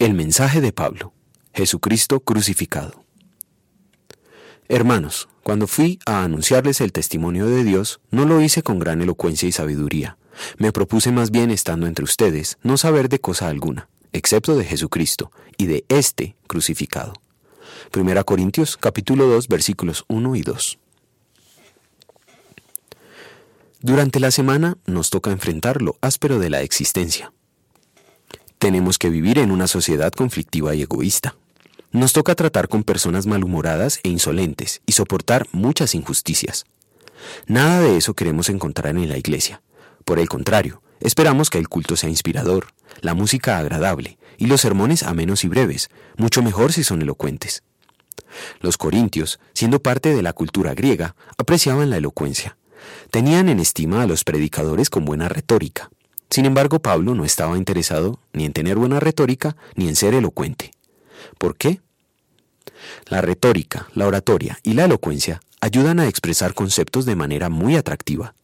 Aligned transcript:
El 0.00 0.14
mensaje 0.14 0.62
de 0.62 0.72
Pablo. 0.72 1.12
Jesucristo 1.52 2.20
crucificado. 2.20 3.04
Hermanos, 4.66 5.28
cuando 5.42 5.66
fui 5.66 5.98
a 6.06 6.24
anunciarles 6.24 6.80
el 6.80 6.90
testimonio 6.90 7.44
de 7.44 7.64
Dios, 7.64 8.00
no 8.10 8.24
lo 8.24 8.40
hice 8.40 8.62
con 8.62 8.78
gran 8.78 9.02
elocuencia 9.02 9.46
y 9.46 9.52
sabiduría. 9.52 10.16
Me 10.56 10.72
propuse 10.72 11.12
más 11.12 11.30
bien, 11.30 11.50
estando 11.50 11.86
entre 11.86 12.02
ustedes, 12.02 12.56
no 12.62 12.78
saber 12.78 13.10
de 13.10 13.20
cosa 13.20 13.48
alguna, 13.48 13.90
excepto 14.14 14.56
de 14.56 14.64
Jesucristo 14.64 15.32
y 15.58 15.66
de 15.66 15.84
este 15.90 16.34
crucificado. 16.46 17.12
Primera 17.90 18.24
Corintios 18.24 18.78
capítulo 18.78 19.26
2 19.26 19.48
versículos 19.48 20.06
1 20.08 20.34
y 20.34 20.40
2. 20.40 20.78
Durante 23.82 24.18
la 24.18 24.30
semana 24.30 24.78
nos 24.86 25.10
toca 25.10 25.30
enfrentar 25.30 25.82
lo 25.82 25.98
áspero 26.00 26.38
de 26.38 26.48
la 26.48 26.62
existencia, 26.62 27.34
tenemos 28.60 28.98
que 28.98 29.08
vivir 29.08 29.38
en 29.38 29.50
una 29.50 29.66
sociedad 29.66 30.12
conflictiva 30.12 30.74
y 30.74 30.82
egoísta. 30.82 31.34
Nos 31.92 32.12
toca 32.12 32.34
tratar 32.34 32.68
con 32.68 32.84
personas 32.84 33.26
malhumoradas 33.26 34.00
e 34.02 34.10
insolentes 34.10 34.82
y 34.84 34.92
soportar 34.92 35.46
muchas 35.50 35.94
injusticias. 35.94 36.66
Nada 37.46 37.80
de 37.80 37.96
eso 37.96 38.12
queremos 38.12 38.50
encontrar 38.50 38.94
en 38.94 39.08
la 39.08 39.16
iglesia. 39.16 39.62
Por 40.04 40.18
el 40.18 40.28
contrario, 40.28 40.82
esperamos 41.00 41.48
que 41.48 41.56
el 41.56 41.70
culto 41.70 41.96
sea 41.96 42.10
inspirador, 42.10 42.66
la 43.00 43.14
música 43.14 43.56
agradable 43.56 44.18
y 44.36 44.46
los 44.46 44.60
sermones 44.60 45.04
amenos 45.04 45.42
y 45.42 45.48
breves, 45.48 45.88
mucho 46.18 46.42
mejor 46.42 46.74
si 46.74 46.84
son 46.84 47.00
elocuentes. 47.00 47.62
Los 48.60 48.76
corintios, 48.76 49.40
siendo 49.54 49.80
parte 49.80 50.14
de 50.14 50.22
la 50.22 50.34
cultura 50.34 50.74
griega, 50.74 51.16
apreciaban 51.38 51.88
la 51.88 51.96
elocuencia. 51.96 52.58
Tenían 53.10 53.48
en 53.48 53.58
estima 53.58 54.02
a 54.02 54.06
los 54.06 54.22
predicadores 54.22 54.90
con 54.90 55.06
buena 55.06 55.30
retórica, 55.30 55.90
sin 56.30 56.46
embargo, 56.46 56.78
Pablo 56.78 57.14
no 57.14 57.24
estaba 57.24 57.56
interesado 57.56 58.20
ni 58.32 58.44
en 58.44 58.52
tener 58.52 58.76
buena 58.76 59.00
retórica 59.00 59.56
ni 59.74 59.88
en 59.88 59.96
ser 59.96 60.14
elocuente. 60.14 60.72
¿Por 61.38 61.56
qué? 61.56 61.80
La 63.06 63.20
retórica, 63.20 63.88
la 63.94 64.06
oratoria 64.06 64.58
y 64.62 64.74
la 64.74 64.84
elocuencia 64.84 65.40
ayudan 65.60 66.00
a 66.00 66.06
expresar 66.06 66.54
conceptos 66.54 67.04
de 67.04 67.16
manera 67.16 67.48
muy 67.48 67.76
atractiva. 67.76 68.34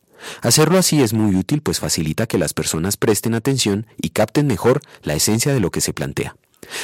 Hacerlo 0.43 0.79
así 0.79 1.03
es 1.03 1.13
muy 1.13 1.37
útil 1.37 1.63
pues 1.63 1.79
facilita 1.79 2.27
que 2.27 2.39
las 2.39 2.53
personas 2.53 2.97
presten 2.97 3.35
atención 3.35 3.87
y 4.01 4.11
capten 4.11 4.47
mejor 4.47 4.81
la 5.03 5.15
esencia 5.15 5.55
de 5.55 5.61
lo 5.61 5.71
que 5.71 5.81
se 5.81 5.93
plantea. 5.93 6.37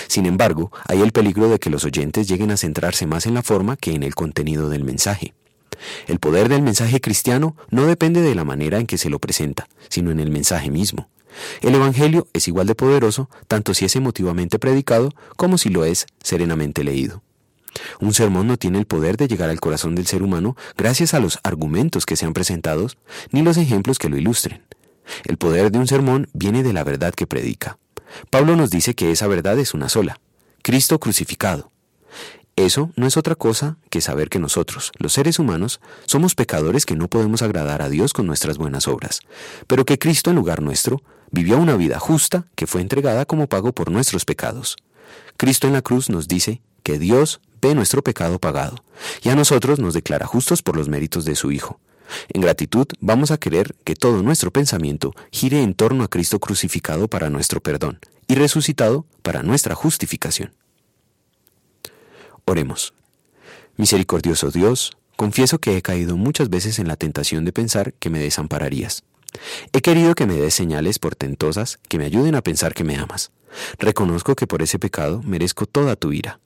Sin 0.07 0.27
embargo, 0.27 0.71
hay 0.87 1.03
el 1.03 1.13
peligro 1.13 1.49
de 1.49 1.59
que 1.59 1.71
los 1.71 1.85
oyentes 1.85 2.29
lleguen 2.29 2.51
a 2.51 2.57
centrarse 2.57 3.07
más 3.07 3.27
en 3.27 3.35
la 3.35 3.43
forma 3.43 3.77
que 3.77 3.93
en 3.93 4.03
el 4.03 4.15
contenido 4.15 4.69
del 4.69 4.85
mensaje. 4.85 5.35
El 6.07 6.19
poder 6.19 6.49
del 6.49 6.63
mensaje 6.63 7.01
cristiano 7.01 7.57
no 7.71 7.87
depende 7.87 8.21
de 8.21 8.35
la 8.35 8.45
manera 8.45 8.79
en 8.79 8.87
que 8.87 8.99
se 8.99 9.11
lo 9.11 9.19
presenta, 9.19 9.69
sino 9.89 10.11
en 10.11 10.21
el 10.21 10.31
mensaje 10.31 10.71
mismo. 10.71 11.09
El 11.61 11.75
Evangelio 11.75 12.29
es 12.33 12.49
igual 12.49 12.67
de 12.67 12.75
poderoso 12.75 13.31
tanto 13.49 13.75
si 13.75 13.85
es 13.85 13.97
emotivamente 13.97 14.59
predicado 14.59 15.11
como 15.37 15.59
si 15.59 15.71
lo 15.71 15.85
es 15.85 16.07
serenamente 16.23 16.85
leído. 16.85 17.23
Un 18.01 18.13
sermón 18.13 18.47
no 18.47 18.59
tiene 18.59 18.79
el 18.79 18.85
poder 18.85 19.17
de 19.17 19.29
llegar 19.29 19.49
al 19.49 19.61
corazón 19.61 19.95
del 19.95 20.07
ser 20.07 20.23
humano 20.23 20.57
gracias 20.77 21.15
a 21.15 21.21
los 21.21 21.39
argumentos 21.43 22.05
que 22.05 22.17
sean 22.17 22.35
presentados 22.35 22.99
ni 23.31 23.43
los 23.43 23.57
ejemplos 23.57 23.99
que 23.99 24.11
lo 24.11 24.19
ilustren. 24.19 24.63
El 25.25 25.39
poder 25.39 25.73
de 25.73 25.79
un 25.79 25.87
sermón 25.87 26.29
viene 26.33 26.63
de 26.63 26.73
la 26.73 26.85
verdad 26.85 27.15
que 27.15 27.27
predica. 27.27 27.79
Pablo 28.31 28.57
nos 28.57 28.71
dice 28.71 28.95
que 28.95 29.11
esa 29.11 29.27
verdad 29.27 29.59
es 29.59 29.73
una 29.73 29.89
sola, 29.89 30.21
Cristo 30.63 31.01
crucificado. 31.01 31.73
Eso 32.57 32.91
no 32.97 33.07
es 33.07 33.17
otra 33.17 33.35
cosa 33.35 33.77
que 33.89 34.03
saber 34.03 34.29
que 34.29 34.39
nosotros, 34.39 34.93
los 34.99 35.15
seres 35.15 35.39
humanos, 35.39 35.81
somos 36.05 36.35
pecadores 36.35 36.85
que 36.85 36.97
no 36.97 37.09
podemos 37.09 37.41
agradar 37.41 37.81
a 37.81 37.89
Dios 37.89 38.13
con 38.13 38.27
nuestras 38.27 38.59
buenas 38.59 38.89
obras, 38.89 39.21
pero 39.67 39.87
que 39.87 39.99
Cristo 39.99 40.31
en 40.31 40.37
lugar 40.37 40.61
nuestro 40.61 41.03
vivió 41.31 41.57
una 41.57 41.77
vida 41.77 41.99
justa 41.99 42.45
que 42.55 42.67
fue 42.67 42.83
entregada 42.83 43.25
como 43.25 43.47
pago 43.47 43.73
por 43.73 43.91
nuestros 43.91 44.27
pecados. 44.27 44.77
Cristo 45.39 45.67
en 45.67 45.73
la 45.73 45.83
cruz 45.83 46.11
nos 46.11 46.29
dice 46.29 46.61
que 46.83 46.99
Dios 46.99 47.41
ve 47.63 47.75
nuestro 47.75 48.03
pecado 48.03 48.39
pagado, 48.39 48.85
y 49.23 49.31
a 49.31 49.35
nosotros 49.35 49.79
nos 49.79 49.95
declara 49.95 50.27
justos 50.27 50.63
por 50.63 50.77
los 50.77 50.89
méritos 50.89 51.25
de 51.25 51.37
su 51.37 51.53
Hijo. 51.53 51.81
En 52.29 52.43
gratitud 52.43 52.87
vamos 53.01 53.31
a 53.31 53.39
querer 53.39 53.75
que 53.85 53.95
todo 53.95 54.23
nuestro 54.23 54.51
pensamiento 54.51 55.15
gire 55.31 55.63
en 55.63 55.73
torno 55.73 56.05
a 56.05 56.09
Cristo 56.09 56.39
crucificado 56.39 57.09
para 57.09 57.31
nuestro 57.31 57.63
perdón 57.63 57.99
y 58.29 58.35
resucitado 58.35 59.07
para 59.23 59.43
nuestra 59.43 59.75
justificación. 59.75 60.53
Oremos. 62.45 62.95
Misericordioso 63.77 64.51
Dios, 64.51 64.97
confieso 65.17 65.59
que 65.59 65.77
he 65.77 65.83
caído 65.83 66.17
muchas 66.17 66.51
veces 66.51 66.79
en 66.79 66.89
la 66.89 66.97
tentación 66.97 67.45
de 67.45 67.53
pensar 67.53 67.95
que 67.95 68.11
me 68.11 68.19
desampararías. 68.19 69.05
He 69.73 69.81
querido 69.81 70.15
que 70.15 70.27
me 70.27 70.35
des 70.35 70.55
señales 70.55 70.99
portentosas 70.99 71.79
que 71.89 71.99
me 71.99 72.05
ayuden 72.05 72.35
a 72.35 72.43
pensar 72.43 72.75
que 72.75 72.85
me 72.85 72.97
amas. 72.97 73.31
Reconozco 73.79 74.35
que 74.35 74.47
por 74.47 74.63
ese 74.63 74.79
pecado 74.79 75.23
merezco 75.23 75.67
toda 75.67 75.97
tu 75.97 76.13
ira. 76.13 76.41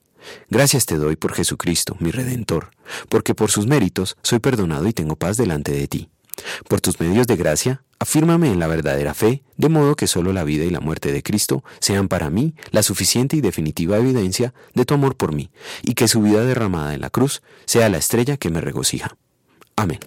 Gracias 0.50 0.86
te 0.86 0.96
doy 0.96 1.16
por 1.16 1.34
Jesucristo, 1.34 1.96
mi 2.00 2.10
Redentor, 2.10 2.70
porque 3.08 3.34
por 3.34 3.50
sus 3.50 3.66
méritos 3.66 4.16
soy 4.22 4.38
perdonado 4.40 4.86
y 4.88 4.92
tengo 4.92 5.16
paz 5.16 5.36
delante 5.36 5.72
de 5.72 5.86
ti. 5.86 6.08
Por 6.68 6.80
tus 6.80 7.00
medios 7.00 7.26
de 7.26 7.36
gracia, 7.36 7.82
afírmame 7.98 8.50
en 8.50 8.58
la 8.58 8.66
verdadera 8.66 9.14
fe, 9.14 9.42
de 9.56 9.68
modo 9.68 9.96
que 9.96 10.06
solo 10.06 10.32
la 10.32 10.44
vida 10.44 10.64
y 10.64 10.70
la 10.70 10.80
muerte 10.80 11.12
de 11.12 11.22
Cristo 11.22 11.64
sean 11.80 12.08
para 12.08 12.30
mí 12.30 12.54
la 12.70 12.82
suficiente 12.82 13.36
y 13.36 13.40
definitiva 13.40 13.98
evidencia 13.98 14.54
de 14.74 14.84
tu 14.84 14.94
amor 14.94 15.16
por 15.16 15.34
mí, 15.34 15.50
y 15.82 15.94
que 15.94 16.08
su 16.08 16.22
vida 16.22 16.44
derramada 16.44 16.94
en 16.94 17.00
la 17.00 17.10
cruz 17.10 17.42
sea 17.64 17.88
la 17.88 17.98
estrella 17.98 18.36
que 18.36 18.50
me 18.50 18.60
regocija. 18.60 19.16
Amén. 19.76 20.00